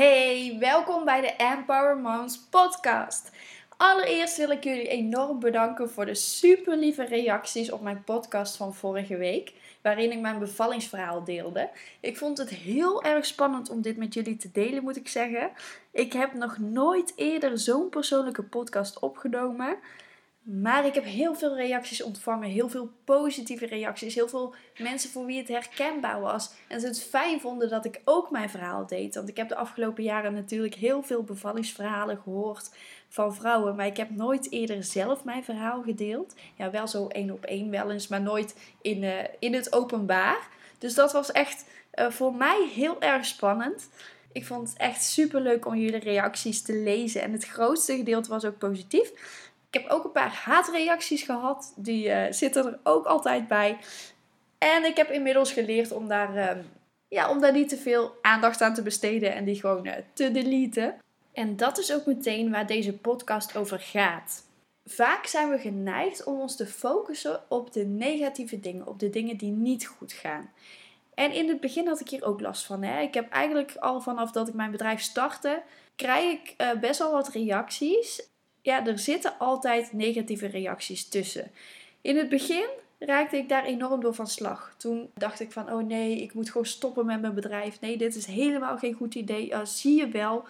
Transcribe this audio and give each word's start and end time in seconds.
Hey, 0.00 0.56
welkom 0.58 1.04
bij 1.04 1.20
de 1.20 1.26
Empower 1.26 1.96
Moms 1.96 2.38
podcast. 2.38 3.30
Allereerst 3.76 4.36
wil 4.36 4.50
ik 4.50 4.64
jullie 4.64 4.88
enorm 4.88 5.40
bedanken 5.40 5.90
voor 5.90 6.06
de 6.06 6.14
super 6.14 6.76
lieve 6.76 7.04
reacties 7.04 7.72
op 7.72 7.80
mijn 7.80 8.04
podcast 8.04 8.56
van 8.56 8.74
vorige 8.74 9.16
week, 9.16 9.52
waarin 9.82 10.12
ik 10.12 10.20
mijn 10.20 10.38
bevallingsverhaal 10.38 11.24
deelde. 11.24 11.70
Ik 12.00 12.16
vond 12.16 12.38
het 12.38 12.48
heel 12.48 13.02
erg 13.02 13.26
spannend 13.26 13.70
om 13.70 13.82
dit 13.82 13.96
met 13.96 14.14
jullie 14.14 14.36
te 14.36 14.50
delen, 14.52 14.82
moet 14.82 14.96
ik 14.96 15.08
zeggen. 15.08 15.50
Ik 15.92 16.12
heb 16.12 16.34
nog 16.34 16.58
nooit 16.58 17.12
eerder 17.16 17.58
zo'n 17.58 17.88
persoonlijke 17.88 18.42
podcast 18.42 18.98
opgenomen. 18.98 19.78
Maar 20.42 20.86
ik 20.86 20.94
heb 20.94 21.04
heel 21.04 21.34
veel 21.34 21.56
reacties 21.56 22.02
ontvangen, 22.02 22.48
heel 22.48 22.68
veel 22.68 22.90
positieve 23.04 23.66
reacties, 23.66 24.14
heel 24.14 24.28
veel 24.28 24.54
mensen 24.78 25.10
voor 25.10 25.26
wie 25.26 25.38
het 25.38 25.48
herkenbaar 25.48 26.20
was. 26.20 26.50
En 26.68 26.80
ze 26.80 26.86
het 26.86 27.02
fijn 27.02 27.40
vonden 27.40 27.68
dat 27.68 27.84
ik 27.84 28.00
ook 28.04 28.30
mijn 28.30 28.50
verhaal 28.50 28.86
deed. 28.86 29.14
Want 29.14 29.28
ik 29.28 29.36
heb 29.36 29.48
de 29.48 29.56
afgelopen 29.56 30.02
jaren 30.02 30.34
natuurlijk 30.34 30.74
heel 30.74 31.02
veel 31.02 31.22
bevallingsverhalen 31.22 32.20
gehoord 32.22 32.70
van 33.08 33.34
vrouwen. 33.34 33.76
Maar 33.76 33.86
ik 33.86 33.96
heb 33.96 34.10
nooit 34.10 34.52
eerder 34.52 34.84
zelf 34.84 35.24
mijn 35.24 35.44
verhaal 35.44 35.82
gedeeld. 35.82 36.34
Ja, 36.56 36.70
wel 36.70 36.88
zo 36.88 37.06
één 37.06 37.30
op 37.30 37.44
één 37.44 37.70
wel 37.70 37.90
eens, 37.90 38.08
maar 38.08 38.22
nooit 38.22 38.54
in, 38.82 39.02
uh, 39.02 39.18
in 39.38 39.54
het 39.54 39.72
openbaar. 39.72 40.48
Dus 40.78 40.94
dat 40.94 41.12
was 41.12 41.32
echt 41.32 41.64
uh, 41.94 42.10
voor 42.10 42.34
mij 42.34 42.70
heel 42.74 43.00
erg 43.00 43.24
spannend. 43.24 43.88
Ik 44.32 44.46
vond 44.46 44.68
het 44.68 44.78
echt 44.78 45.02
super 45.02 45.40
leuk 45.40 45.66
om 45.66 45.76
jullie 45.76 45.98
reacties 45.98 46.62
te 46.62 46.72
lezen. 46.72 47.22
En 47.22 47.32
het 47.32 47.44
grootste 47.44 47.96
gedeelte 47.96 48.28
was 48.28 48.44
ook 48.44 48.58
positief. 48.58 49.12
Ik 49.70 49.80
heb 49.80 49.90
ook 49.90 50.04
een 50.04 50.12
paar 50.12 50.32
haatreacties 50.32 51.22
gehad. 51.22 51.72
Die 51.76 52.06
uh, 52.06 52.22
zitten 52.30 52.66
er 52.66 52.78
ook 52.82 53.06
altijd 53.06 53.48
bij. 53.48 53.78
En 54.58 54.84
ik 54.84 54.96
heb 54.96 55.10
inmiddels 55.10 55.52
geleerd 55.52 55.92
om 55.92 56.08
daar, 56.08 56.36
uh, 56.36 56.62
ja, 57.08 57.30
om 57.30 57.40
daar 57.40 57.52
niet 57.52 57.68
te 57.68 57.76
veel 57.76 58.14
aandacht 58.22 58.60
aan 58.60 58.74
te 58.74 58.82
besteden 58.82 59.34
en 59.34 59.44
die 59.44 59.60
gewoon 59.60 59.86
uh, 59.86 59.92
te 60.12 60.30
deleten. 60.30 60.94
En 61.32 61.56
dat 61.56 61.78
is 61.78 61.92
ook 61.92 62.06
meteen 62.06 62.50
waar 62.50 62.66
deze 62.66 62.92
podcast 62.92 63.56
over 63.56 63.80
gaat. 63.80 64.44
Vaak 64.84 65.26
zijn 65.26 65.50
we 65.50 65.58
geneigd 65.58 66.24
om 66.24 66.40
ons 66.40 66.56
te 66.56 66.66
focussen 66.66 67.40
op 67.48 67.72
de 67.72 67.84
negatieve 67.84 68.60
dingen, 68.60 68.86
op 68.86 68.98
de 68.98 69.10
dingen 69.10 69.36
die 69.36 69.52
niet 69.52 69.86
goed 69.86 70.12
gaan. 70.12 70.50
En 71.14 71.32
in 71.32 71.48
het 71.48 71.60
begin 71.60 71.86
had 71.86 72.00
ik 72.00 72.08
hier 72.08 72.24
ook 72.24 72.40
last 72.40 72.64
van. 72.64 72.82
Hè? 72.82 73.00
Ik 73.00 73.14
heb 73.14 73.30
eigenlijk 73.30 73.76
al 73.76 74.00
vanaf 74.00 74.32
dat 74.32 74.48
ik 74.48 74.54
mijn 74.54 74.70
bedrijf 74.70 75.00
startte, 75.00 75.62
krijg 75.96 76.32
ik 76.32 76.56
best 76.80 76.98
wel 76.98 77.12
wat 77.12 77.28
reacties 77.28 78.29
ja, 78.62 78.86
er 78.86 78.98
zitten 78.98 79.38
altijd 79.38 79.92
negatieve 79.92 80.46
reacties 80.46 81.08
tussen. 81.08 81.50
In 82.00 82.16
het 82.16 82.28
begin 82.28 82.68
raakte 82.98 83.36
ik 83.36 83.48
daar 83.48 83.64
enorm 83.64 84.00
door 84.00 84.14
van 84.14 84.26
slag. 84.26 84.74
Toen 84.76 85.10
dacht 85.14 85.40
ik 85.40 85.52
van, 85.52 85.72
oh 85.72 85.86
nee, 85.86 86.22
ik 86.22 86.34
moet 86.34 86.50
gewoon 86.50 86.66
stoppen 86.66 87.06
met 87.06 87.20
mijn 87.20 87.34
bedrijf. 87.34 87.80
Nee, 87.80 87.96
dit 87.96 88.14
is 88.14 88.26
helemaal 88.26 88.78
geen 88.78 88.94
goed 88.94 89.14
idee. 89.14 89.52
Zie 89.62 89.96
je 89.96 90.08
wel, 90.08 90.44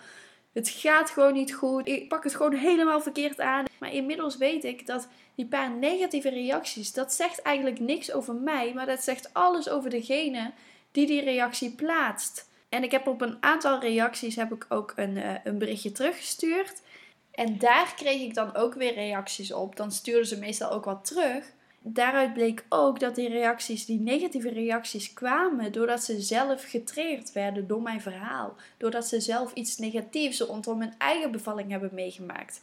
het 0.53 0.69
gaat 0.69 1.11
gewoon 1.11 1.33
niet 1.33 1.55
goed. 1.55 1.89
Ik 1.89 2.09
pak 2.09 2.25
het 2.25 2.35
gewoon 2.35 2.55
helemaal 2.55 3.01
verkeerd 3.01 3.41
aan. 3.41 3.65
Maar 3.79 3.95
inmiddels 3.95 4.37
weet 4.37 4.65
ik 4.65 4.87
dat 4.87 5.09
die 5.35 5.47
paar 5.47 5.71
negatieve 5.71 6.29
reacties, 6.29 6.93
dat 6.93 7.13
zegt 7.13 7.43
eigenlijk 7.43 7.81
niks 7.81 8.13
over 8.13 8.35
mij, 8.35 8.73
maar 8.75 8.87
dat 8.87 9.03
zegt 9.03 9.35
alles 9.35 9.69
over 9.69 9.91
degene 9.91 10.53
die 10.93 11.07
die 11.07 11.25
reactie 11.25 11.71
plaatst. 11.71 12.49
En 12.69 12.83
ik 12.83 12.91
heb 12.91 13.07
op 13.07 13.21
een 13.21 13.37
aantal 13.41 13.81
reacties 13.81 14.37
heb 14.37 14.53
ik 14.53 14.67
ook 14.69 14.93
een, 14.97 15.17
uh, 15.17 15.35
een 15.45 15.59
berichtje 15.59 15.93
teruggestuurd. 15.93 16.81
En 17.41 17.59
daar 17.59 17.95
kreeg 17.97 18.21
ik 18.21 18.35
dan 18.35 18.55
ook 18.55 18.75
weer 18.75 18.95
reacties 18.95 19.53
op. 19.53 19.77
Dan 19.77 19.93
stuurden 19.93 20.27
ze 20.27 20.39
meestal 20.39 20.71
ook 20.71 20.85
wat 20.85 21.05
terug. 21.05 21.45
Daaruit 21.83 22.35
bleek 22.35 22.65
ook 22.69 23.01
dat 23.01 23.15
die 23.15 23.29
reacties, 23.29 23.87
die 23.87 24.01
negatieve 24.01 24.51
reacties, 24.51 25.13
kwamen 25.13 25.73
doordat 25.73 26.05
ze 26.05 26.21
zelf 26.21 26.65
getriggerd 26.65 27.33
werden 27.33 27.67
door 27.67 27.83
mijn 27.83 28.01
verhaal. 28.01 28.57
Doordat 28.77 29.07
ze 29.07 29.21
zelf 29.21 29.53
iets 29.53 29.79
negatiefs 29.79 30.41
rondom 30.41 30.81
hun 30.81 30.95
eigen 30.99 31.31
bevalling 31.31 31.71
hebben 31.71 31.91
meegemaakt. 31.93 32.63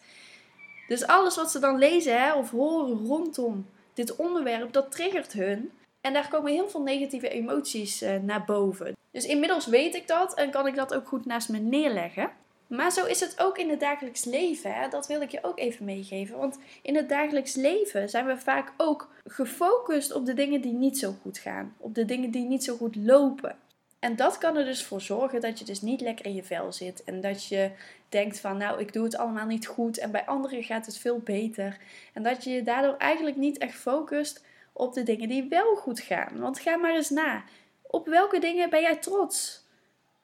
Dus 0.88 1.08
alles 1.08 1.36
wat 1.36 1.52
ze 1.52 1.60
dan 1.60 1.78
lezen 1.78 2.22
hè, 2.22 2.34
of 2.34 2.52
horen 2.52 3.06
rondom 3.06 3.66
dit 3.94 4.16
onderwerp, 4.16 4.74
dat 4.74 4.92
triggert 4.92 5.34
hun. 5.34 5.72
En 6.02 6.14
daar 6.14 6.30
komen 6.30 6.52
heel 6.52 6.70
veel 6.70 6.82
negatieve 6.82 7.30
emoties 7.30 8.04
uh, 8.04 8.16
naar 8.16 8.46
boven. 8.46 8.96
Dus 9.12 9.26
inmiddels 9.26 9.66
weet 9.66 9.96
ik 9.96 10.08
dat 10.08 10.34
en 10.34 10.52
kan 10.52 10.68
ik 10.68 10.76
dat 10.76 10.94
ook 10.94 11.08
goed 11.08 11.26
naast 11.26 11.50
me 11.50 11.58
neerleggen. 11.58 12.32
Maar 12.68 12.92
zo 12.92 13.06
is 13.06 13.20
het 13.20 13.40
ook 13.40 13.58
in 13.58 13.70
het 13.70 13.80
dagelijks 13.80 14.24
leven. 14.24 14.74
Hè? 14.74 14.90
Dat 14.90 15.08
wil 15.08 15.22
ik 15.22 15.32
je 15.32 15.44
ook 15.44 15.60
even 15.60 15.86
meegeven. 15.86 16.38
Want 16.38 16.58
in 16.82 16.96
het 16.96 17.10
dagelijks 17.10 17.56
leven 17.56 18.10
zijn 18.10 18.26
we 18.26 18.38
vaak 18.38 18.74
ook 18.78 19.10
gefocust 19.26 20.14
op 20.14 20.26
de 20.26 20.34
dingen 20.34 20.62
die 20.62 20.74
niet 20.74 20.98
zo 20.98 21.16
goed 21.22 21.38
gaan. 21.38 21.76
Op 21.78 21.96
de 21.96 22.06
dingen 22.06 22.32
die 22.32 22.46
niet 22.46 22.64
zo 22.64 22.76
goed 22.76 22.96
lopen. 22.96 23.56
En 24.00 24.16
dat 24.16 24.38
kan 24.38 24.58
er 24.58 24.66
dus 24.66 24.84
voor 24.84 25.02
zorgen 25.02 25.42
dat 25.42 25.60
je 25.60 25.66
dus 25.66 25.82
niet 25.82 26.02
lekker 26.02 26.26
in 26.26 26.34
je 26.34 26.44
vel 26.44 26.72
zit. 26.72 27.04
En 27.04 27.22
dat 27.22 27.46
je 27.46 27.72
denkt 28.10 28.40
van 28.40 28.58
nou 28.58 28.80
ik 28.80 28.94
doe 28.94 29.04
het 29.04 29.18
allemaal 29.18 29.46
niet 29.46 29.68
goed. 29.68 29.98
En 29.98 30.12
bij 30.12 30.26
anderen 30.26 30.64
gaat 30.64 30.86
het 30.86 30.98
veel 30.98 31.20
beter. 31.20 31.78
En 32.14 32.24
dat 32.24 32.44
je 32.44 32.50
je 32.50 32.64
daardoor 32.64 32.98
eigenlijk 32.98 33.36
niet 33.36 33.58
echt 33.58 33.76
focust 33.76 34.44
op 34.74 34.94
de 34.94 35.04
dingen 35.04 35.28
die 35.28 35.48
wel 35.50 35.76
goed 35.76 36.00
gaan. 36.00 36.40
Want 36.40 36.60
ga 36.60 36.76
maar 36.76 36.96
eens 36.96 37.10
na. 37.10 37.44
Op 37.82 38.08
welke 38.08 38.40
dingen 38.40 38.70
ben 38.70 38.82
jij 38.82 38.96
trots? 38.96 39.66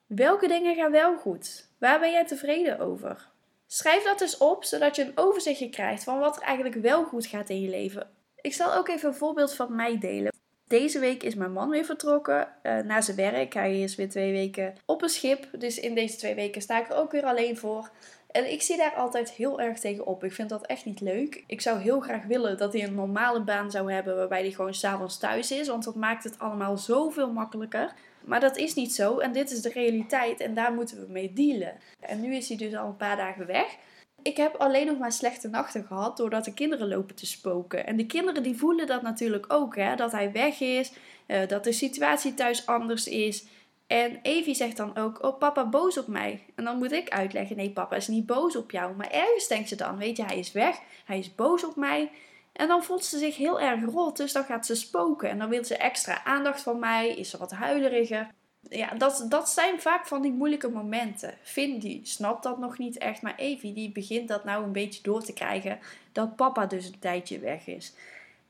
Welke 0.06 0.48
dingen 0.48 0.74
gaan 0.74 0.90
wel 0.90 1.16
goed? 1.16 1.66
Waar 1.84 2.00
ben 2.00 2.10
jij 2.10 2.24
tevreden 2.24 2.78
over? 2.78 3.28
Schrijf 3.66 4.04
dat 4.04 4.20
eens 4.20 4.36
op, 4.36 4.64
zodat 4.64 4.96
je 4.96 5.04
een 5.04 5.12
overzichtje 5.14 5.70
krijgt 5.70 6.04
van 6.04 6.18
wat 6.18 6.36
er 6.36 6.42
eigenlijk 6.42 6.76
wel 6.76 7.04
goed 7.04 7.26
gaat 7.26 7.48
in 7.48 7.60
je 7.60 7.68
leven. 7.68 8.10
Ik 8.40 8.54
zal 8.54 8.74
ook 8.74 8.88
even 8.88 9.08
een 9.08 9.14
voorbeeld 9.14 9.54
van 9.54 9.76
mij 9.76 9.98
delen. 9.98 10.32
Deze 10.66 10.98
week 10.98 11.22
is 11.22 11.34
mijn 11.34 11.52
man 11.52 11.70
weer 11.70 11.84
vertrokken 11.84 12.48
uh, 12.62 12.78
naar 12.78 13.02
zijn 13.02 13.16
werk. 13.16 13.54
Hij 13.54 13.80
is 13.80 13.94
weer 13.94 14.08
twee 14.08 14.32
weken 14.32 14.74
op 14.84 15.02
een 15.02 15.08
schip. 15.08 15.48
Dus 15.58 15.78
in 15.78 15.94
deze 15.94 16.16
twee 16.16 16.34
weken 16.34 16.62
sta 16.62 16.80
ik 16.80 16.88
er 16.90 16.96
ook 16.96 17.12
weer 17.12 17.24
alleen 17.24 17.56
voor. 17.56 17.90
En 18.30 18.52
ik 18.52 18.62
zie 18.62 18.76
daar 18.76 18.94
altijd 18.94 19.30
heel 19.30 19.60
erg 19.60 19.78
tegen 19.78 20.06
op. 20.06 20.24
Ik 20.24 20.32
vind 20.32 20.48
dat 20.48 20.66
echt 20.66 20.84
niet 20.84 21.00
leuk. 21.00 21.44
Ik 21.46 21.60
zou 21.60 21.80
heel 21.80 22.00
graag 22.00 22.24
willen 22.24 22.58
dat 22.58 22.72
hij 22.72 22.82
een 22.82 22.94
normale 22.94 23.40
baan 23.40 23.70
zou 23.70 23.92
hebben 23.92 24.16
waarbij 24.16 24.40
hij 24.40 24.50
gewoon 24.50 24.74
s'avonds 24.74 25.18
thuis 25.18 25.50
is. 25.50 25.68
Want 25.68 25.84
dat 25.84 25.94
maakt 25.94 26.24
het 26.24 26.38
allemaal 26.38 26.78
zoveel 26.78 27.32
makkelijker. 27.32 27.92
Maar 28.24 28.40
dat 28.40 28.56
is 28.56 28.74
niet 28.74 28.94
zo 28.94 29.18
en 29.18 29.32
dit 29.32 29.50
is 29.50 29.62
de 29.62 29.70
realiteit 29.70 30.40
en 30.40 30.54
daar 30.54 30.72
moeten 30.72 31.00
we 31.00 31.12
mee 31.12 31.32
dealen. 31.32 31.76
En 32.00 32.20
nu 32.20 32.34
is 32.34 32.48
hij 32.48 32.56
dus 32.56 32.74
al 32.74 32.86
een 32.86 32.96
paar 32.96 33.16
dagen 33.16 33.46
weg. 33.46 33.76
Ik 34.22 34.36
heb 34.36 34.54
alleen 34.54 34.86
nog 34.86 34.98
maar 34.98 35.12
slechte 35.12 35.48
nachten 35.48 35.84
gehad 35.84 36.16
doordat 36.16 36.44
de 36.44 36.54
kinderen 36.54 36.88
lopen 36.88 37.14
te 37.14 37.26
spoken. 37.26 37.86
En 37.86 37.96
de 37.96 38.06
kinderen 38.06 38.42
die 38.42 38.56
voelen 38.56 38.86
dat 38.86 39.02
natuurlijk 39.02 39.52
ook, 39.52 39.76
hè, 39.76 39.96
dat 39.96 40.12
hij 40.12 40.32
weg 40.32 40.60
is, 40.60 40.92
uh, 41.26 41.48
dat 41.48 41.64
de 41.64 41.72
situatie 41.72 42.34
thuis 42.34 42.66
anders 42.66 43.06
is. 43.06 43.46
En 43.86 44.18
Evie 44.22 44.54
zegt 44.54 44.76
dan 44.76 44.96
ook, 44.96 45.24
oh 45.24 45.38
papa 45.38 45.68
boos 45.68 45.98
op 45.98 46.06
mij. 46.06 46.44
En 46.54 46.64
dan 46.64 46.78
moet 46.78 46.92
ik 46.92 47.08
uitleggen, 47.08 47.56
nee 47.56 47.70
papa 47.70 47.96
is 47.96 48.08
niet 48.08 48.26
boos 48.26 48.56
op 48.56 48.70
jou. 48.70 48.96
Maar 48.96 49.10
ergens 49.10 49.48
denkt 49.48 49.68
ze 49.68 49.76
dan, 49.76 49.96
weet 49.96 50.16
je, 50.16 50.24
hij 50.24 50.38
is 50.38 50.52
weg, 50.52 50.80
hij 51.04 51.18
is 51.18 51.34
boos 51.34 51.64
op 51.64 51.76
mij. 51.76 52.10
En 52.54 52.68
dan 52.68 52.84
voelt 52.84 53.04
ze 53.04 53.18
zich 53.18 53.36
heel 53.36 53.60
erg 53.60 53.84
rot, 53.84 54.16
dus 54.16 54.32
dan 54.32 54.44
gaat 54.44 54.66
ze 54.66 54.74
spoken. 54.74 55.30
En 55.30 55.38
dan 55.38 55.48
wil 55.48 55.64
ze 55.64 55.76
extra 55.76 56.24
aandacht 56.24 56.62
van 56.62 56.78
mij, 56.78 57.08
is 57.08 57.30
ze 57.30 57.38
wat 57.38 57.52
huileriger. 57.52 58.30
Ja, 58.68 58.94
dat, 58.94 59.26
dat 59.28 59.48
zijn 59.48 59.80
vaak 59.80 60.06
van 60.06 60.22
die 60.22 60.32
moeilijke 60.32 60.68
momenten. 60.68 61.34
Finn 61.42 61.78
die 61.78 62.00
snapt 62.06 62.42
dat 62.42 62.58
nog 62.58 62.78
niet 62.78 62.98
echt, 62.98 63.22
maar 63.22 63.34
Evie 63.36 63.72
die 63.72 63.92
begint 63.92 64.28
dat 64.28 64.44
nou 64.44 64.64
een 64.64 64.72
beetje 64.72 65.02
door 65.02 65.22
te 65.22 65.32
krijgen. 65.32 65.78
Dat 66.12 66.36
papa 66.36 66.66
dus 66.66 66.86
een 66.86 66.98
tijdje 66.98 67.38
weg 67.38 67.66
is. 67.66 67.94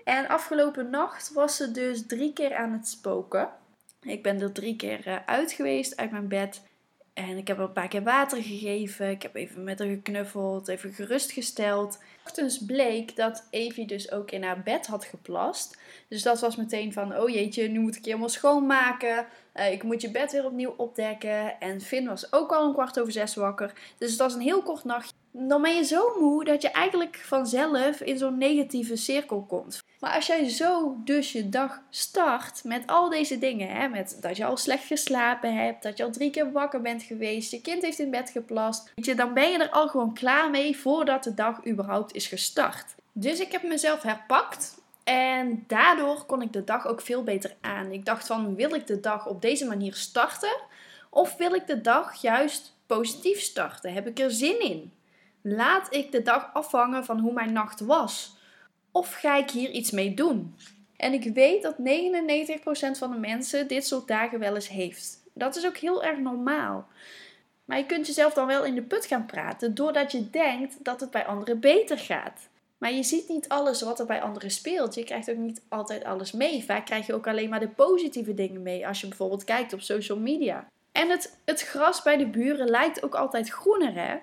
En 0.05 0.29
afgelopen 0.29 0.91
nacht 0.91 1.33
was 1.33 1.57
ze 1.57 1.71
dus 1.71 2.07
drie 2.07 2.33
keer 2.33 2.55
aan 2.55 2.73
het 2.73 2.89
spoken. 2.89 3.49
Ik 4.01 4.23
ben 4.23 4.41
er 4.41 4.53
drie 4.53 4.77
keer 4.77 5.07
eh, 5.07 5.17
uit 5.27 5.53
geweest 5.53 5.97
uit 5.97 6.11
mijn 6.11 6.29
bed. 6.29 6.63
En 7.15 7.37
ik 7.37 7.49
heb 7.49 7.57
haar 7.57 7.67
een 7.67 7.73
paar 7.73 7.89
keer 7.89 8.03
water 8.03 8.43
gegeven. 8.43 9.11
Ik 9.11 9.23
heb 9.23 9.35
even 9.35 9.65
met 9.65 9.79
haar 9.79 9.89
geknuffeld, 9.89 10.69
even 10.69 10.93
gerustgesteld. 10.93 11.99
Ochtends 12.25 12.65
bleek 12.65 13.17
dat 13.17 13.47
Evie 13.51 13.87
dus 13.87 14.11
ook 14.11 14.31
in 14.31 14.43
haar 14.43 14.63
bed 14.63 14.87
had 14.87 15.05
geplast. 15.05 15.79
Dus 16.09 16.23
dat 16.23 16.41
was 16.41 16.57
meteen 16.57 16.93
van, 16.93 17.17
oh 17.17 17.29
jeetje, 17.29 17.69
nu 17.69 17.79
moet 17.79 17.97
ik 17.97 18.05
je 18.05 18.09
helemaal 18.09 18.29
schoonmaken. 18.29 19.27
Uh, 19.55 19.73
ik 19.73 19.83
moet 19.83 20.01
je 20.01 20.11
bed 20.11 20.33
weer 20.33 20.45
opnieuw 20.45 20.75
opdekken. 20.77 21.61
En 21.61 21.81
Finn 21.81 22.09
was 22.09 22.33
ook 22.33 22.53
al 22.53 22.67
een 22.67 22.73
kwart 22.73 23.01
over 23.01 23.13
zes 23.13 23.35
wakker. 23.35 23.73
Dus 23.99 24.11
het 24.11 24.19
was 24.19 24.35
een 24.35 24.41
heel 24.41 24.63
kort 24.63 24.85
nachtje. 24.85 25.15
Dan 25.31 25.63
ben 25.63 25.75
je 25.75 25.85
zo 25.85 26.21
moe 26.21 26.45
dat 26.45 26.63
je 26.63 26.71
eigenlijk 26.71 27.17
vanzelf 27.17 28.01
in 28.01 28.19
zo'n 28.19 28.39
negatieve 28.39 28.97
cirkel 28.97 29.43
komt. 29.43 29.83
Maar 30.05 30.15
als 30.15 30.27
jij 30.27 30.49
zo 30.49 30.97
dus 31.05 31.33
je 31.33 31.49
dag 31.49 31.81
start 31.91 32.65
met 32.65 32.87
al 32.87 33.09
deze 33.09 33.39
dingen, 33.39 33.69
hè, 33.69 33.89
met 33.89 34.19
dat 34.21 34.37
je 34.37 34.45
al 34.45 34.57
slecht 34.57 34.85
geslapen 34.85 35.57
hebt, 35.57 35.83
dat 35.83 35.97
je 35.97 36.05
al 36.05 36.11
drie 36.11 36.31
keer 36.31 36.53
wakker 36.53 36.81
bent 36.81 37.03
geweest, 37.03 37.51
je 37.51 37.61
kind 37.61 37.83
heeft 37.83 37.99
in 37.99 38.11
bed 38.11 38.31
geplast, 38.31 38.93
weet 38.95 39.05
je, 39.05 39.15
dan 39.15 39.35
ben 39.35 39.51
je 39.51 39.59
er 39.59 39.71
al 39.71 39.89
gewoon 39.89 40.15
klaar 40.15 40.51
mee 40.51 40.77
voordat 40.77 41.25
de 41.25 41.35
dag 41.35 41.67
überhaupt 41.67 42.15
is 42.15 42.27
gestart. 42.27 42.95
Dus 43.13 43.41
ik 43.41 43.53
heb 43.53 43.63
mezelf 43.63 44.03
herpakt 44.03 44.83
en 45.05 45.65
daardoor 45.67 46.25
kon 46.25 46.43
ik 46.43 46.53
de 46.53 46.65
dag 46.65 46.87
ook 46.87 47.01
veel 47.01 47.23
beter 47.23 47.55
aan. 47.61 47.93
Ik 47.93 48.05
dacht 48.05 48.27
van, 48.27 48.55
wil 48.55 48.75
ik 48.75 48.87
de 48.87 49.01
dag 49.01 49.27
op 49.27 49.43
deze 49.43 49.67
manier 49.67 49.95
starten? 49.95 50.57
Of 51.11 51.37
wil 51.37 51.55
ik 51.55 51.67
de 51.67 51.81
dag 51.81 52.15
juist 52.21 52.77
positief 52.87 53.41
starten? 53.41 53.93
Heb 53.93 54.07
ik 54.07 54.19
er 54.19 54.31
zin 54.31 54.61
in? 54.61 54.93
Laat 55.41 55.95
ik 55.95 56.13
de 56.13 56.23
dag 56.23 56.51
afhangen 56.53 57.05
van 57.05 57.19
hoe 57.19 57.33
mijn 57.33 57.53
nacht 57.53 57.81
was. 57.81 58.43
Of 58.97 59.15
ga 59.15 59.37
ik 59.37 59.51
hier 59.51 59.71
iets 59.71 59.91
mee 59.91 60.15
doen? 60.15 60.55
En 60.97 61.13
ik 61.13 61.35
weet 61.35 61.63
dat 61.63 61.75
99% 61.79 62.99
van 62.99 63.11
de 63.11 63.19
mensen 63.19 63.69
dit 63.69 63.87
soort 63.87 64.09
dagen 64.09 64.39
wel 64.39 64.55
eens 64.55 64.69
heeft. 64.69 65.23
Dat 65.33 65.57
is 65.57 65.67
ook 65.67 65.77
heel 65.77 66.05
erg 66.05 66.19
normaal. 66.19 66.89
Maar 67.65 67.79
je 67.79 67.87
kunt 67.87 68.07
jezelf 68.07 68.33
dan 68.33 68.47
wel 68.47 68.65
in 68.65 68.75
de 68.75 68.83
put 68.83 69.07
gaan 69.07 69.27
praten 69.27 69.75
doordat 69.75 70.13
je 70.13 70.31
denkt 70.31 70.85
dat 70.85 71.01
het 71.01 71.11
bij 71.11 71.27
anderen 71.27 71.61
beter 71.61 71.99
gaat. 71.99 72.49
Maar 72.79 72.93
je 72.93 73.03
ziet 73.03 73.29
niet 73.29 73.49
alles 73.49 73.83
wat 73.83 74.01
er 74.01 74.07
bij 74.07 74.23
anderen 74.23 74.51
speelt. 74.51 74.95
Je 74.95 75.05
krijgt 75.05 75.31
ook 75.31 75.37
niet 75.37 75.63
altijd 75.69 76.05
alles 76.05 76.33
mee. 76.33 76.65
Vaak 76.65 76.87
krijg 76.87 77.07
je 77.07 77.15
ook 77.15 77.27
alleen 77.27 77.49
maar 77.49 77.61
de 77.61 77.69
positieve 77.69 78.35
dingen 78.35 78.63
mee 78.63 78.87
als 78.87 79.01
je 79.01 79.09
bijvoorbeeld 79.09 79.45
kijkt 79.45 79.73
op 79.73 79.81
social 79.81 80.19
media. 80.19 80.69
En 80.93 81.11
het, 81.11 81.39
het 81.45 81.63
gras 81.63 82.03
bij 82.03 82.17
de 82.17 82.27
buren 82.27 82.69
lijkt 82.69 83.03
ook 83.03 83.15
altijd 83.15 83.49
groener, 83.49 83.95
hè? 83.95 84.17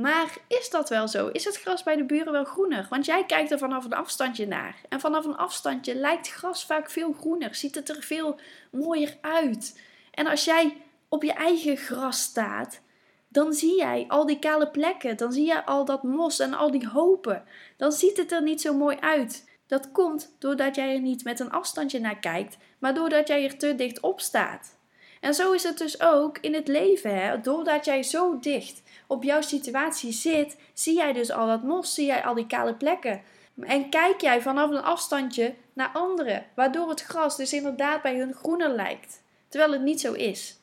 Maar 0.00 0.36
is 0.48 0.70
dat 0.70 0.88
wel 0.88 1.08
zo? 1.08 1.28
Is 1.28 1.44
het 1.44 1.56
gras 1.56 1.82
bij 1.82 1.96
de 1.96 2.04
buren 2.04 2.32
wel 2.32 2.44
groener? 2.44 2.86
Want 2.90 3.06
jij 3.06 3.24
kijkt 3.26 3.50
er 3.50 3.58
vanaf 3.58 3.84
een 3.84 3.92
afstandje 3.92 4.46
naar. 4.46 4.80
En 4.88 5.00
vanaf 5.00 5.24
een 5.24 5.36
afstandje 5.36 5.94
lijkt 5.94 6.28
gras 6.28 6.66
vaak 6.66 6.90
veel 6.90 7.12
groener. 7.12 7.54
Ziet 7.54 7.74
het 7.74 7.88
er 7.88 8.02
veel 8.02 8.40
mooier 8.70 9.16
uit. 9.20 9.80
En 10.10 10.26
als 10.26 10.44
jij 10.44 10.76
op 11.08 11.22
je 11.22 11.32
eigen 11.32 11.76
gras 11.76 12.20
staat, 12.20 12.80
dan 13.28 13.52
zie 13.52 13.76
jij 13.76 14.04
al 14.08 14.26
die 14.26 14.38
kale 14.38 14.70
plekken. 14.70 15.16
Dan 15.16 15.32
zie 15.32 15.46
je 15.46 15.64
al 15.64 15.84
dat 15.84 16.02
mos 16.02 16.38
en 16.38 16.54
al 16.54 16.70
die 16.70 16.88
hopen. 16.88 17.44
Dan 17.76 17.92
ziet 17.92 18.16
het 18.16 18.32
er 18.32 18.42
niet 18.42 18.60
zo 18.60 18.74
mooi 18.74 18.96
uit. 19.00 19.48
Dat 19.66 19.92
komt 19.92 20.34
doordat 20.38 20.74
jij 20.74 20.94
er 20.94 21.00
niet 21.00 21.24
met 21.24 21.40
een 21.40 21.50
afstandje 21.50 22.00
naar 22.00 22.18
kijkt, 22.18 22.56
maar 22.78 22.94
doordat 22.94 23.28
jij 23.28 23.44
er 23.44 23.58
te 23.58 23.74
dicht 23.74 24.00
op 24.00 24.20
staat. 24.20 24.77
En 25.20 25.34
zo 25.34 25.52
is 25.52 25.62
het 25.62 25.78
dus 25.78 26.00
ook 26.00 26.38
in 26.38 26.54
het 26.54 26.68
leven. 26.68 27.14
Hè? 27.14 27.40
Doordat 27.40 27.84
jij 27.84 28.02
zo 28.02 28.38
dicht 28.40 28.82
op 29.06 29.22
jouw 29.22 29.40
situatie 29.40 30.12
zit, 30.12 30.56
zie 30.72 30.96
jij 30.96 31.12
dus 31.12 31.30
al 31.30 31.46
dat 31.46 31.62
mos, 31.62 31.94
zie 31.94 32.06
jij 32.06 32.24
al 32.24 32.34
die 32.34 32.46
kale 32.46 32.74
plekken. 32.74 33.22
En 33.60 33.90
kijk 33.90 34.20
jij 34.20 34.42
vanaf 34.42 34.70
een 34.70 34.82
afstandje 34.82 35.54
naar 35.72 35.90
anderen, 35.92 36.46
waardoor 36.54 36.88
het 36.88 37.02
gras 37.02 37.36
dus 37.36 37.52
inderdaad 37.52 38.02
bij 38.02 38.18
hun 38.18 38.34
groener 38.34 38.70
lijkt. 38.70 39.22
Terwijl 39.48 39.72
het 39.72 39.82
niet 39.82 40.00
zo 40.00 40.12
is. 40.12 40.58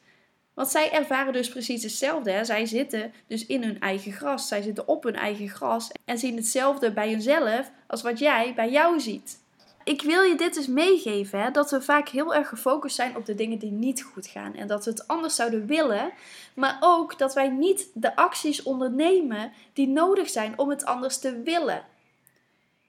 Want 0.53 0.67
zij 0.67 0.91
ervaren 0.91 1.33
dus 1.33 1.49
precies 1.49 1.83
hetzelfde. 1.83 2.31
Hè? 2.31 2.45
Zij 2.45 2.65
zitten 2.65 3.13
dus 3.27 3.45
in 3.45 3.63
hun 3.63 3.79
eigen 3.79 4.11
gras. 4.11 4.47
Zij 4.47 4.61
zitten 4.61 4.87
op 4.87 5.03
hun 5.03 5.15
eigen 5.15 5.49
gras 5.49 5.91
en 6.05 6.17
zien 6.17 6.35
hetzelfde 6.35 6.91
bij 6.91 7.09
hunzelf 7.09 7.71
als 7.87 8.01
wat 8.01 8.19
jij 8.19 8.53
bij 8.55 8.69
jou 8.69 8.99
ziet. 8.99 9.43
Ik 9.85 10.01
wil 10.01 10.21
je 10.21 10.35
dit 10.35 10.53
dus 10.53 10.67
meegeven: 10.67 11.41
hè? 11.41 11.51
dat 11.51 11.71
we 11.71 11.81
vaak 11.81 12.09
heel 12.09 12.35
erg 12.35 12.49
gefocust 12.49 12.95
zijn 12.95 13.15
op 13.15 13.25
de 13.25 13.35
dingen 13.35 13.59
die 13.59 13.71
niet 13.71 14.03
goed 14.03 14.27
gaan. 14.27 14.55
En 14.55 14.67
dat 14.67 14.85
we 14.85 14.91
het 14.91 15.07
anders 15.07 15.35
zouden 15.35 15.65
willen. 15.65 16.11
Maar 16.53 16.77
ook 16.79 17.17
dat 17.17 17.33
wij 17.33 17.49
niet 17.49 17.89
de 17.93 18.15
acties 18.15 18.63
ondernemen 18.63 19.51
die 19.73 19.87
nodig 19.87 20.29
zijn 20.29 20.57
om 20.59 20.69
het 20.69 20.85
anders 20.85 21.17
te 21.17 21.41
willen. 21.41 21.85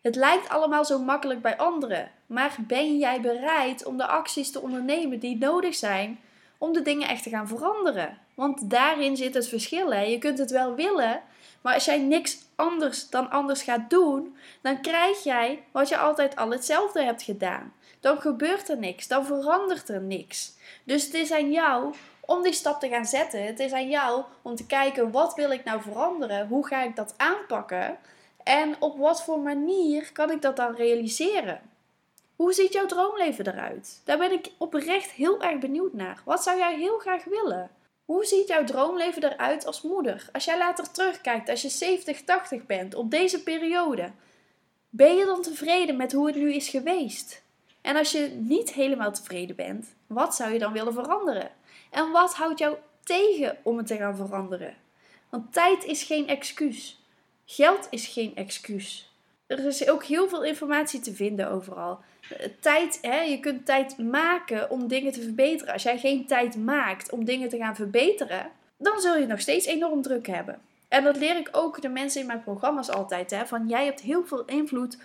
Het 0.01 0.17
lijkt 0.17 0.49
allemaal 0.49 0.85
zo 0.85 0.99
makkelijk 0.99 1.43
bij 1.43 1.57
anderen. 1.57 2.11
Maar 2.27 2.57
ben 2.67 2.99
jij 2.99 3.21
bereid 3.21 3.85
om 3.85 3.97
de 3.97 4.07
acties 4.07 4.51
te 4.51 4.61
ondernemen 4.61 5.19
die 5.19 5.37
nodig 5.37 5.75
zijn 5.75 6.21
om 6.59 6.73
de 6.73 6.83
dingen 6.83 7.09
echt 7.09 7.23
te 7.23 7.31
gaan 7.31 7.49
veranderen. 7.49 8.19
Want 8.35 8.71
daarin 8.71 9.17
zit 9.17 9.35
het 9.35 9.49
verschil. 9.49 9.93
Hè? 9.93 10.01
Je 10.01 10.19
kunt 10.19 10.39
het 10.39 10.51
wel 10.51 10.75
willen, 10.75 11.23
maar 11.61 11.75
als 11.75 11.85
jij 11.85 11.99
niks 11.99 12.39
anders 12.55 13.09
dan 13.09 13.31
anders 13.31 13.63
gaat 13.63 13.91
doen, 13.91 14.37
dan 14.61 14.81
krijg 14.81 15.23
jij 15.23 15.63
wat 15.73 15.89
je 15.89 15.99
altijd 15.99 16.37
al 16.37 16.51
hetzelfde 16.51 17.03
hebt 17.03 17.23
gedaan. 17.23 17.73
Dan 18.01 18.21
gebeurt 18.21 18.69
er 18.69 18.79
niks, 18.79 19.09
dan 19.09 19.27
verandert 19.27 19.89
er 19.89 20.01
niks. 20.01 20.53
Dus 20.85 21.05
het 21.05 21.15
is 21.15 21.33
aan 21.33 21.51
jou 21.51 21.95
om 22.21 22.43
die 22.43 22.53
stap 22.53 22.81
te 22.81 22.89
gaan 22.89 23.05
zetten. 23.05 23.47
Het 23.47 23.61
is 23.61 23.73
aan 23.73 23.89
jou 23.89 24.25
om 24.43 24.55
te 24.55 24.67
kijken 24.67 25.11
wat 25.11 25.35
wil 25.35 25.51
ik 25.51 25.65
nou 25.65 25.83
veranderen? 25.83 26.49
Hoe 26.49 26.67
ga 26.67 26.83
ik 26.83 26.97
dat 26.97 27.15
aanpakken? 27.17 27.99
En 28.43 28.77
op 28.79 28.99
wat 28.99 29.23
voor 29.23 29.41
manier 29.41 30.13
kan 30.13 30.31
ik 30.31 30.43
dat 30.43 30.57
dan 30.57 30.75
realiseren? 30.75 31.61
Hoe 32.37 32.53
ziet 32.53 32.73
jouw 32.73 32.87
droomleven 32.87 33.47
eruit? 33.47 34.01
Daar 34.05 34.19
ben 34.19 34.33
ik 34.33 34.51
oprecht 34.59 35.11
heel 35.11 35.43
erg 35.43 35.59
benieuwd 35.59 35.93
naar. 35.93 36.23
Wat 36.25 36.43
zou 36.43 36.59
jij 36.59 36.77
heel 36.77 36.99
graag 36.99 37.25
willen? 37.25 37.71
Hoe 38.05 38.25
ziet 38.25 38.49
jouw 38.49 38.65
droomleven 38.65 39.25
eruit 39.25 39.67
als 39.67 39.83
moeder? 39.83 40.29
Als 40.33 40.45
jij 40.45 40.59
later 40.59 40.91
terugkijkt, 40.91 41.49
als 41.49 41.63
je 41.63 41.69
70, 41.69 42.23
80 42.23 42.67
bent, 42.67 42.95
op 42.95 43.11
deze 43.11 43.43
periode, 43.43 44.11
ben 44.89 45.17
je 45.17 45.25
dan 45.25 45.43
tevreden 45.43 45.97
met 45.97 46.13
hoe 46.13 46.27
het 46.27 46.37
nu 46.37 46.53
is 46.53 46.69
geweest? 46.69 47.43
En 47.81 47.97
als 47.97 48.11
je 48.13 48.29
niet 48.29 48.73
helemaal 48.73 49.13
tevreden 49.13 49.57
bent, 49.57 49.95
wat 50.07 50.35
zou 50.35 50.53
je 50.53 50.59
dan 50.59 50.73
willen 50.73 50.93
veranderen? 50.93 51.51
En 51.91 52.11
wat 52.11 52.35
houdt 52.35 52.59
jou 52.59 52.77
tegen 53.03 53.59
om 53.63 53.77
het 53.77 53.87
te 53.87 53.97
gaan 53.97 54.17
veranderen? 54.17 54.77
Want 55.29 55.53
tijd 55.53 55.85
is 55.85 56.03
geen 56.03 56.29
excuus. 56.29 57.01
Geld 57.45 57.87
is 57.91 58.07
geen 58.07 58.37
excuus. 58.37 59.11
Er 59.47 59.67
is 59.67 59.89
ook 59.89 60.05
heel 60.05 60.29
veel 60.29 60.45
informatie 60.45 61.01
te 61.01 61.15
vinden 61.15 61.51
overal 61.51 62.01
tijd, 62.61 62.99
hè, 63.03 63.21
je 63.21 63.41
kunt 63.41 63.67
tijd 63.67 63.99
maken 63.99 64.71
om 64.71 64.89
dingen 64.89 65.13
te 65.13 65.23
verbeteren. 65.23 65.73
Als 65.73 65.83
jij 65.83 65.99
geen 65.99 66.27
tijd 66.27 66.57
maakt 66.57 67.11
om 67.11 67.25
dingen 67.25 67.49
te 67.49 67.57
gaan 67.57 67.77
verbeteren, 67.77 68.51
dan 68.79 69.01
zul 69.01 69.17
je 69.17 69.27
nog 69.27 69.41
steeds 69.41 69.67
enorm 69.67 70.03
druk 70.03 70.27
hebben. 70.27 70.61
En 70.89 71.05
dat 71.05 71.17
leer 71.17 71.37
ik 71.37 71.49
ook 71.53 71.83
de 71.83 71.89
mensen 71.89 72.21
in 72.21 72.27
mijn 72.27 72.43
programma's 72.43 72.91
altijd. 72.91 73.31
Hè, 73.31 73.47
van 73.47 73.69
jij 73.69 73.85
hebt 73.85 74.01
heel 74.01 74.27
veel 74.27 74.45
invloed 74.45 74.99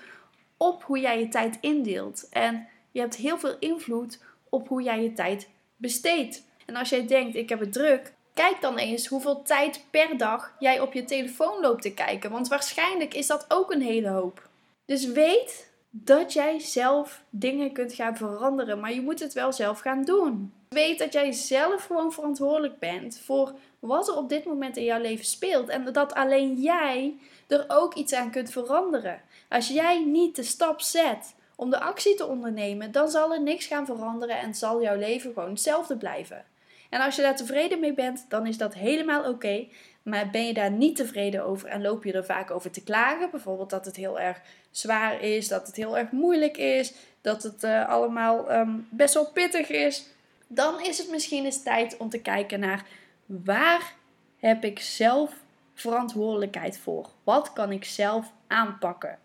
op 0.58 0.84
hoe 0.84 1.00
jij 1.00 1.20
je 1.20 1.28
tijd 1.28 1.58
indeelt. 1.62 2.28
En 2.30 2.68
je 2.92 3.00
hebt 3.00 3.16
heel 3.16 3.40
veel 3.40 3.56
invloed 3.60 4.20
op 4.50 4.68
hoe 4.68 4.82
jij 4.82 5.04
je 5.04 5.14
tijd 5.14 5.50
besteedt. 5.76 6.44
En 6.66 6.76
als 6.76 6.90
jij 6.90 7.08
denkt, 7.08 7.36
ik 7.36 7.50
heb 7.50 7.60
het 7.60 7.74
druk, 7.74 8.14
kijk 8.34 8.62
dan 8.62 8.78
eens 8.78 9.08
hoeveel 9.08 9.42
tijd 9.42 9.86
per 9.90 10.18
dag 10.18 10.56
jij 10.60 10.80
op 10.80 10.94
je 10.94 11.04
telefoon 11.04 11.62
loopt 11.62 11.82
te 11.82 11.94
kijken. 11.94 12.32
Want 12.32 12.48
waarschijnlijk 12.48 13.14
is 13.14 13.28
dat 13.28 13.46
ook 13.48 13.72
een 13.72 13.82
hele 13.82 14.10
hoop. 14.10 14.50
Dus 14.86 15.06
weet 15.06 15.72
dat 15.90 16.34
jij 16.34 16.60
zelf 16.60 17.22
dingen 17.30 17.72
kunt 17.72 17.94
gaan 17.94 18.18
veranderen, 18.18 18.80
maar 18.80 18.94
je 18.94 19.02
moet 19.02 19.20
het 19.20 19.34
wel 19.34 19.54
zelf 19.54 19.80
gaan 19.80 20.04
doen. 20.04 20.54
Weet 20.70 21.00
dat 21.00 21.14
jij 21.14 21.32
zelf 21.32 21.86
gewoon 21.86 22.12
verantwoordelijk 22.12 22.80
bent 22.80 23.22
voor 23.26 23.54
wat 23.80 24.08
er 24.08 24.18
op 24.18 24.30
dit 24.30 24.46
moment 24.46 24.78
in 24.78 24.84
jouw 24.84 25.02
leven 25.02 25.26
speelt 25.26 25.70
en 25.70 25.94
dat 25.94 26.14
alleen 26.14 26.62
jij 26.62 27.16
er 27.48 27.66
ook 27.68 27.94
iets 27.94 28.14
aan 28.14 28.32
kunt 28.32 28.52
veranderen. 28.52 29.22
Als 29.50 29.68
jij 29.68 30.04
niet 30.06 30.36
de 30.36 30.44
stap 30.44 30.82
zet 30.82 31.36
om 31.56 31.70
de 31.70 31.80
actie 31.80 32.16
te 32.16 32.28
ondernemen, 32.28 32.92
dan 32.92 33.10
zal 33.10 33.34
er 33.34 33.42
niks 33.42 33.66
gaan 33.66 33.86
veranderen 33.86 34.40
en 34.40 34.56
zal 34.56 34.82
jouw 34.82 34.98
leven 34.98 35.34
gewoon 35.34 35.50
hetzelfde 35.50 35.98
blijven. 35.98 36.46
En 36.92 37.02
als 37.02 37.16
je 37.16 37.22
daar 37.22 37.36
tevreden 37.36 37.80
mee 37.80 37.94
bent, 37.94 38.26
dan 38.28 38.48
is 38.48 38.58
dat 38.58 38.74
helemaal 38.74 39.30
oké. 39.30 39.68
Maar 40.04 40.30
ben 40.30 40.48
je 40.48 40.54
daar 40.54 40.72
niet 40.72 40.96
tevreden 40.96 41.46
over 41.46 41.68
en 41.68 41.82
loop 41.82 42.04
je 42.04 42.14
er 42.14 42.26
vaak 42.26 42.52
over 42.52 42.72
te 42.72 42.84
klagen? 42.84 43.32
Bijvoorbeeld 43.32 43.70
dat 43.70 43.86
het 43.86 43.96
heel 43.96 44.20
erg 44.20 44.42
zwaar 44.72 45.22
is, 45.22 45.48
dat 45.48 45.68
het 45.68 45.76
heel 45.76 45.98
erg 45.98 46.12
moeilijk 46.12 46.58
is, 46.58 46.94
dat 47.22 47.44
het 47.44 47.64
uh, 47.64 47.90
allemaal 47.90 48.50
ehm, 48.50 48.72
best 48.90 49.14
wel 49.14 49.32
pittig 49.32 49.70
is. 49.70 50.06
Dan 50.48 50.82
is 50.82 50.98
het 50.98 51.10
misschien 51.10 51.46
eens 51.46 51.64
tijd 51.64 51.98
om 51.98 52.10
te 52.10 52.22
kijken 52.22 52.60
naar 52.60 52.86
waar 53.26 53.94
heb 54.38 54.64
ik 54.64 54.80
zelf 54.80 55.34
verantwoordelijkheid 55.74 56.78
voor? 56.78 57.10
Wat 57.24 57.54
kan 57.54 57.72
ik 57.72 57.86
zelf 57.86 58.32
aanpakken? 58.48 59.20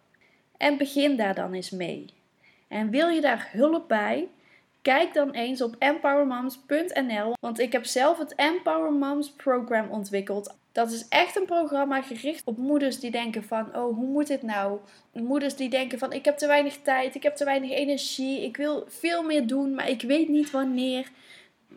En 0.57 0.77
begin 0.77 1.17
daar 1.17 1.35
dan 1.35 1.53
eens 1.53 1.71
mee. 1.71 2.15
En 2.69 2.91
wil 2.91 3.09
je 3.09 3.21
daar 3.21 3.49
hulp 3.53 3.89
bij? 3.89 4.29
Kijk 4.87 5.15
dan 5.15 5.31
eens 5.31 5.63
op 5.63 5.77
empowermoms.nl, 5.79 7.33
want 7.41 7.59
ik 7.59 7.73
heb 7.73 7.85
zelf 7.85 8.19
het 8.19 8.35
Empower 8.35 8.93
Moms 8.93 9.31
program 9.31 9.91
ontwikkeld. 9.91 10.57
Dat 10.73 10.91
is 10.91 11.09
echt 11.09 11.37
een 11.37 11.45
programma 11.45 12.03
gericht 12.03 12.43
op 12.45 12.57
moeders 12.57 13.01
die 13.01 13.11
denken 13.11 13.45
van, 13.45 13.77
oh, 13.77 13.97
hoe 13.97 14.07
moet 14.07 14.27
dit 14.27 14.43
nou? 14.43 14.79
Moeders 15.13 15.57
die 15.57 15.69
denken 15.69 15.99
van, 15.99 16.13
ik 16.13 16.25
heb 16.25 16.37
te 16.37 16.47
weinig 16.47 16.79
tijd, 16.83 17.15
ik 17.15 17.23
heb 17.23 17.37
te 17.37 17.45
weinig 17.45 17.71
energie, 17.71 18.45
ik 18.45 18.57
wil 18.57 18.85
veel 18.89 19.23
meer 19.23 19.47
doen, 19.47 19.75
maar 19.75 19.89
ik 19.89 20.03
weet 20.03 20.29
niet 20.29 20.51
wanneer. 20.51 21.11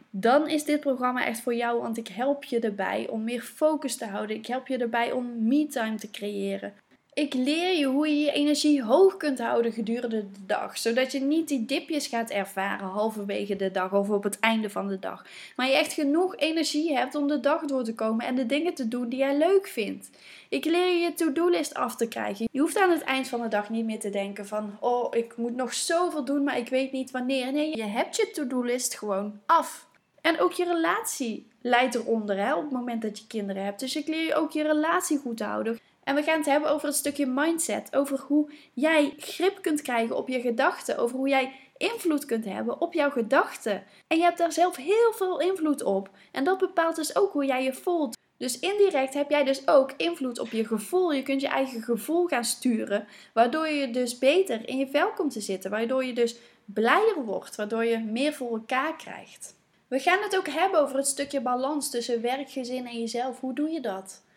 Dan 0.10 0.48
is 0.48 0.64
dit 0.64 0.80
programma 0.80 1.26
echt 1.26 1.42
voor 1.42 1.56
jou, 1.56 1.82
want 1.82 1.98
ik 1.98 2.08
help 2.08 2.44
je 2.44 2.60
erbij 2.60 3.08
om 3.08 3.24
meer 3.24 3.42
focus 3.42 3.96
te 3.96 4.06
houden. 4.06 4.36
Ik 4.36 4.46
help 4.46 4.68
je 4.68 4.78
erbij 4.78 5.12
om 5.12 5.48
me-time 5.48 5.96
te 5.96 6.12
creëren. 6.12 6.74
Ik 7.20 7.34
leer 7.34 7.78
je 7.78 7.86
hoe 7.86 8.08
je 8.08 8.20
je 8.20 8.32
energie 8.32 8.84
hoog 8.84 9.18
kunt 9.18 9.40
houden 9.40 9.72
gedurende 9.72 10.32
de 10.32 10.46
dag. 10.46 10.78
Zodat 10.78 11.12
je 11.12 11.20
niet 11.20 11.48
die 11.48 11.66
dipjes 11.66 12.08
gaat 12.08 12.30
ervaren 12.30 12.88
halverwege 12.88 13.56
de 13.56 13.72
dag 13.72 13.94
of 13.94 14.10
op 14.10 14.24
het 14.24 14.40
einde 14.40 14.70
van 14.70 14.88
de 14.88 15.00
dag. 15.00 15.26
Maar 15.56 15.68
je 15.68 15.76
echt 15.76 15.94
genoeg 15.94 16.38
energie 16.38 16.94
hebt 16.94 17.16
om 17.16 17.28
de 17.28 17.40
dag 17.40 17.66
door 17.66 17.84
te 17.84 17.96
komen 17.96 18.26
en 18.26 18.36
de 18.36 18.46
dingen 18.46 18.74
te 18.74 18.88
doen 18.88 19.10
die 19.10 19.20
jij 19.20 19.38
leuk 19.38 19.68
vindt. 19.68 20.10
Ik 20.50 20.66
leer 20.66 20.94
je 20.94 21.00
je 21.00 21.14
to-do-list 21.14 21.74
af 21.74 21.96
te 21.96 22.08
krijgen. 22.08 22.48
Je 22.52 22.60
hoeft 22.60 22.78
aan 22.78 22.92
het 22.92 23.04
eind 23.04 23.28
van 23.28 23.42
de 23.42 23.48
dag 23.48 23.70
niet 23.70 23.86
meer 23.86 24.00
te 24.00 24.10
denken 24.10 24.48
van... 24.48 24.78
Oh, 24.80 25.16
ik 25.16 25.38
moet 25.38 25.56
nog 25.56 25.74
zoveel 25.74 26.26
doen, 26.26 26.44
maar 26.44 26.58
ik 26.58 26.70
weet 26.70 26.92
niet 26.92 27.12
wanneer. 27.12 27.52
Nee, 27.52 27.78
je 27.78 27.86
hebt 27.86 28.16
je 28.16 28.30
to-do-list 28.34 28.98
gewoon 28.98 29.40
af. 29.46 29.88
En 30.22 30.40
ook 30.40 30.52
je 30.52 30.66
relatie 30.66 31.48
leidt 31.62 31.96
eronder 31.96 32.38
hè, 32.38 32.56
op 32.56 32.64
het 32.64 32.72
moment 32.72 33.02
dat 33.02 33.20
je 33.20 33.28
kinderen 33.28 33.64
hebt. 33.64 33.80
Dus 33.80 33.96
ik 33.96 34.08
leer 34.08 34.26
je 34.26 34.36
ook 34.36 34.52
je 34.52 34.64
relatie 34.64 35.18
goed 35.18 35.38
te 35.38 35.44
houden. 35.44 35.80
En 36.10 36.16
we 36.16 36.24
gaan 36.24 36.38
het 36.38 36.46
hebben 36.46 36.70
over 36.70 36.88
het 36.88 36.98
stukje 36.98 37.26
mindset. 37.26 37.96
Over 37.96 38.20
hoe 38.20 38.52
jij 38.74 39.14
grip 39.18 39.62
kunt 39.62 39.82
krijgen 39.82 40.16
op 40.16 40.28
je 40.28 40.42
gedachten. 40.42 40.98
Over 40.98 41.18
hoe 41.18 41.30
jij 41.30 41.54
invloed 41.78 42.26
kunt 42.26 42.46
hebben 42.46 42.82
op 42.82 42.94
jouw 42.94 43.10
gedachten. 43.10 43.84
En 44.08 44.18
je 44.18 44.24
hebt 44.24 44.38
daar 44.38 44.52
zelf 44.52 44.76
heel 44.76 45.14
veel 45.16 45.40
invloed 45.40 45.84
op. 45.84 46.10
En 46.32 46.44
dat 46.44 46.58
bepaalt 46.58 46.96
dus 46.96 47.16
ook 47.16 47.32
hoe 47.32 47.46
jij 47.46 47.64
je 47.64 47.74
voelt. 47.74 48.18
Dus 48.38 48.60
indirect 48.60 49.14
heb 49.14 49.30
jij 49.30 49.44
dus 49.44 49.68
ook 49.68 49.92
invloed 49.98 50.40
op 50.40 50.48
je 50.48 50.66
gevoel. 50.66 51.14
Je 51.14 51.24
kunt 51.24 51.42
je 51.42 51.48
eigen 51.48 51.82
gevoel 51.82 52.28
gaan 52.28 52.46
sturen. 52.46 53.08
Waardoor 53.34 53.68
je 53.68 53.92
dus 53.92 54.18
beter 54.18 54.68
in 54.68 54.78
je 54.78 54.88
vel 54.88 55.12
komt 55.12 55.32
te 55.32 55.42
zitten. 55.42 55.72
Waardoor 55.72 56.06
je 56.06 56.14
dus 56.14 56.36
blijer 56.66 57.24
wordt. 57.26 57.56
Waardoor 57.56 57.86
je 57.86 58.00
meer 58.00 58.34
voor 58.34 58.52
elkaar 58.52 58.96
krijgt. 58.96 59.56
We 59.88 60.00
gaan 60.00 60.22
het 60.22 60.38
ook 60.38 60.48
hebben 60.48 60.80
over 60.80 60.98
het 60.98 61.08
stukje 61.08 61.42
balans 61.42 61.90
tussen 61.90 62.22
werk, 62.22 62.50
gezin 62.50 62.88
en 62.88 63.00
jezelf. 63.00 63.40
Hoe 63.40 63.54
doe 63.54 63.70
je 63.70 63.80
dat? 63.82 64.28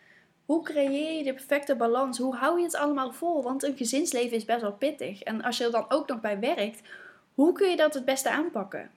Hoe 0.45 0.63
creëer 0.63 1.17
je 1.17 1.23
de 1.23 1.33
perfecte 1.33 1.75
balans? 1.75 2.17
Hoe 2.17 2.35
hou 2.35 2.57
je 2.57 2.65
het 2.65 2.75
allemaal 2.75 3.11
vol? 3.11 3.43
Want 3.43 3.63
een 3.63 3.77
gezinsleven 3.77 4.37
is 4.37 4.45
best 4.45 4.61
wel 4.61 4.73
pittig. 4.73 5.21
En 5.21 5.41
als 5.41 5.57
je 5.57 5.63
er 5.63 5.71
dan 5.71 5.85
ook 5.89 6.07
nog 6.07 6.21
bij 6.21 6.39
werkt, 6.39 6.81
hoe 7.33 7.53
kun 7.53 7.69
je 7.69 7.75
dat 7.75 7.93
het 7.93 8.05
beste 8.05 8.29
aanpakken? 8.29 8.91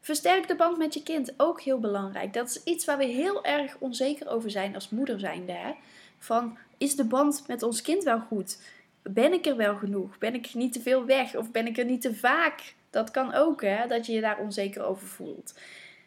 Versterk 0.00 0.48
de 0.48 0.56
band 0.56 0.78
met 0.78 0.94
je 0.94 1.02
kind, 1.02 1.32
ook 1.36 1.60
heel 1.60 1.80
belangrijk. 1.80 2.32
Dat 2.32 2.48
is 2.48 2.62
iets 2.62 2.84
waar 2.84 2.98
we 2.98 3.04
heel 3.04 3.44
erg 3.44 3.76
onzeker 3.78 4.28
over 4.28 4.50
zijn 4.50 4.74
als 4.74 4.90
moeder 4.90 5.20
zijnde. 5.20 5.52
Hè? 5.52 5.72
Van, 6.18 6.58
is 6.78 6.96
de 6.96 7.04
band 7.04 7.44
met 7.46 7.62
ons 7.62 7.82
kind 7.82 8.02
wel 8.04 8.20
goed? 8.20 8.58
Ben 9.02 9.32
ik 9.32 9.46
er 9.46 9.56
wel 9.56 9.76
genoeg? 9.76 10.18
Ben 10.18 10.34
ik 10.34 10.54
niet 10.54 10.72
te 10.72 10.80
veel 10.80 11.04
weg? 11.04 11.36
Of 11.36 11.50
ben 11.50 11.66
ik 11.66 11.78
er 11.78 11.84
niet 11.84 12.00
te 12.00 12.14
vaak? 12.14 12.74
Dat 12.90 13.10
kan 13.10 13.34
ook, 13.34 13.62
hè, 13.62 13.86
dat 13.86 14.06
je 14.06 14.12
je 14.12 14.20
daar 14.20 14.38
onzeker 14.38 14.84
over 14.84 15.06
voelt. 15.06 15.54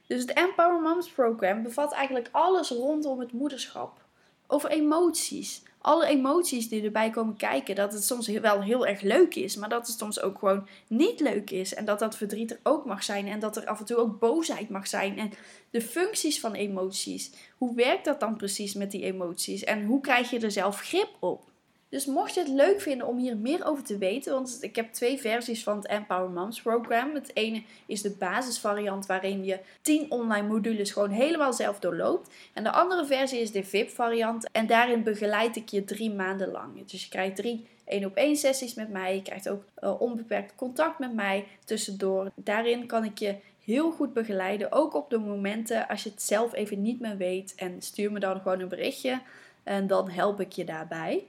Dus 0.07 0.21
het 0.21 0.33
Empower 0.33 0.81
Moms 0.81 1.09
Program 1.09 1.63
bevat 1.63 1.93
eigenlijk 1.93 2.29
alles 2.31 2.69
rondom 2.69 3.19
het 3.19 3.31
moederschap. 3.31 4.07
Over 4.51 4.69
emoties. 4.69 5.61
Alle 5.81 6.05
emoties 6.05 6.69
die 6.69 6.83
erbij 6.83 7.09
komen 7.09 7.35
kijken. 7.35 7.75
Dat 7.75 7.93
het 7.93 8.03
soms 8.03 8.27
wel 8.27 8.61
heel 8.61 8.87
erg 8.87 9.01
leuk 9.01 9.35
is, 9.35 9.55
maar 9.55 9.69
dat 9.69 9.87
het 9.87 9.97
soms 9.97 10.21
ook 10.21 10.39
gewoon 10.39 10.67
niet 10.87 11.19
leuk 11.19 11.49
is. 11.49 11.73
En 11.73 11.85
dat 11.85 11.99
dat 11.99 12.17
verdriet 12.17 12.51
er 12.51 12.59
ook 12.63 12.85
mag 12.85 13.03
zijn. 13.03 13.27
En 13.27 13.39
dat 13.39 13.57
er 13.57 13.65
af 13.65 13.79
en 13.79 13.85
toe 13.85 13.97
ook 13.97 14.19
boosheid 14.19 14.69
mag 14.69 14.87
zijn. 14.87 15.17
En 15.17 15.31
de 15.69 15.81
functies 15.81 16.39
van 16.39 16.53
emoties. 16.53 17.31
Hoe 17.57 17.75
werkt 17.75 18.05
dat 18.05 18.19
dan 18.19 18.37
precies 18.37 18.73
met 18.73 18.91
die 18.91 19.03
emoties? 19.03 19.63
En 19.63 19.85
hoe 19.85 20.01
krijg 20.01 20.29
je 20.29 20.39
er 20.39 20.51
zelf 20.51 20.79
grip 20.79 21.09
op? 21.19 21.48
Dus 21.89 22.05
mocht 22.05 22.34
je 22.34 22.39
het 22.39 22.50
leuk 22.50 22.81
vinden 22.81 23.08
om 23.08 23.17
hier 23.17 23.38
meer 23.38 23.65
over 23.65 23.84
te 23.84 23.98
weten, 23.98 24.34
want 24.34 24.58
ik 24.62 24.75
heb 24.75 24.93
twee 24.93 25.19
versies 25.19 25.63
van 25.63 25.75
het 25.75 25.88
Empower 25.88 26.29
Moms 26.29 26.62
program. 26.62 27.13
Het 27.13 27.31
ene 27.34 27.63
is 27.86 28.01
de 28.01 28.12
basisvariant 28.12 29.05
waarin 29.05 29.43
je 29.43 29.60
10 29.81 30.12
online 30.12 30.48
modules 30.48 30.91
gewoon 30.91 31.10
helemaal 31.10 31.53
zelf 31.53 31.79
doorloopt. 31.79 32.29
En 32.53 32.63
de 32.63 32.72
andere 32.72 33.05
versie 33.05 33.39
is 33.39 33.51
de 33.51 33.63
VIP 33.63 33.89
variant 33.89 34.51
en 34.51 34.67
daarin 34.67 35.03
begeleid 35.03 35.55
ik 35.55 35.69
je 35.69 35.84
drie 35.84 36.12
maanden 36.12 36.51
lang. 36.51 36.86
Dus 36.86 37.03
je 37.03 37.10
krijgt 37.10 37.36
drie 37.36 37.67
één 37.86 38.05
op 38.05 38.15
één 38.15 38.36
sessies 38.36 38.74
met 38.74 38.89
mij. 38.89 39.15
Je 39.15 39.22
krijgt 39.22 39.50
ook 39.50 39.63
uh, 39.79 40.01
onbeperkt 40.01 40.55
contact 40.55 41.00
met 41.00 41.13
mij 41.13 41.46
tussendoor. 41.65 42.31
Daarin 42.36 42.86
kan 42.86 43.03
ik 43.03 43.17
je 43.17 43.36
heel 43.63 43.91
goed 43.91 44.13
begeleiden, 44.13 44.72
ook 44.72 44.93
op 44.93 45.10
de 45.10 45.17
momenten 45.17 45.88
als 45.88 46.03
je 46.03 46.10
het 46.10 46.22
zelf 46.22 46.53
even 46.53 46.81
niet 46.81 47.00
meer 47.00 47.17
weet. 47.17 47.53
En 47.55 47.81
stuur 47.81 48.12
me 48.12 48.19
dan 48.19 48.41
gewoon 48.41 48.60
een 48.60 48.67
berichtje 48.67 49.22
en 49.63 49.88
dan 49.88 50.10
help 50.10 50.39
ik 50.39 50.51
je 50.51 50.65
daarbij. 50.65 51.25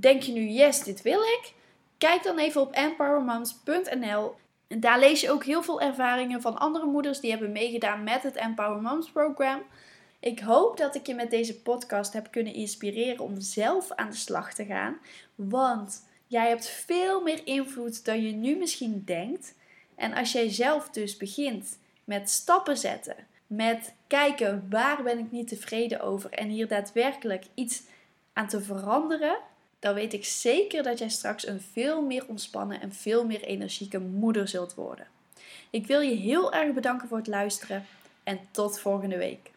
Denk 0.00 0.22
je 0.22 0.32
nu, 0.32 0.48
yes, 0.48 0.82
dit 0.82 1.02
wil 1.02 1.20
ik? 1.20 1.52
Kijk 1.98 2.22
dan 2.22 2.38
even 2.38 2.60
op 2.60 2.72
empowermoms.nl. 2.72 4.34
En 4.68 4.80
daar 4.80 4.98
lees 4.98 5.20
je 5.20 5.30
ook 5.30 5.44
heel 5.44 5.62
veel 5.62 5.80
ervaringen 5.80 6.40
van 6.40 6.58
andere 6.58 6.86
moeders 6.86 7.20
die 7.20 7.30
hebben 7.30 7.52
meegedaan 7.52 8.04
met 8.04 8.22
het 8.22 8.36
Empower 8.36 8.82
Moms 8.82 9.10
program. 9.10 9.62
Ik 10.20 10.40
hoop 10.40 10.76
dat 10.76 10.94
ik 10.94 11.06
je 11.06 11.14
met 11.14 11.30
deze 11.30 11.60
podcast 11.60 12.12
heb 12.12 12.30
kunnen 12.30 12.54
inspireren 12.54 13.24
om 13.24 13.40
zelf 13.40 13.92
aan 13.92 14.10
de 14.10 14.16
slag 14.16 14.54
te 14.54 14.64
gaan. 14.64 14.98
Want 15.34 16.06
jij 16.26 16.48
hebt 16.48 16.68
veel 16.68 17.22
meer 17.22 17.46
invloed 17.46 18.04
dan 18.04 18.22
je 18.22 18.32
nu 18.32 18.56
misschien 18.56 19.02
denkt. 19.04 19.54
En 19.94 20.12
als 20.12 20.32
jij 20.32 20.50
zelf 20.50 20.90
dus 20.90 21.16
begint 21.16 21.78
met 22.04 22.30
stappen 22.30 22.76
zetten, 22.76 23.16
met 23.46 23.94
kijken 24.06 24.66
waar 24.70 25.02
ben 25.02 25.18
ik 25.18 25.30
niet 25.30 25.48
tevreden 25.48 26.00
over 26.00 26.30
en 26.30 26.48
hier 26.48 26.68
daadwerkelijk 26.68 27.44
iets 27.54 27.82
aan 28.32 28.48
te 28.48 28.60
veranderen, 28.60 29.38
dan 29.80 29.94
weet 29.94 30.12
ik 30.12 30.24
zeker 30.24 30.82
dat 30.82 30.98
jij 30.98 31.08
straks 31.08 31.46
een 31.46 31.60
veel 31.72 32.02
meer 32.02 32.24
ontspannen 32.26 32.80
en 32.80 32.92
veel 32.92 33.26
meer 33.26 33.42
energieke 33.42 33.98
moeder 33.98 34.48
zult 34.48 34.74
worden. 34.74 35.06
Ik 35.70 35.86
wil 35.86 36.00
je 36.00 36.14
heel 36.14 36.52
erg 36.52 36.74
bedanken 36.74 37.08
voor 37.08 37.16
het 37.16 37.26
luisteren 37.26 37.86
en 38.22 38.40
tot 38.50 38.80
volgende 38.80 39.16
week. 39.16 39.50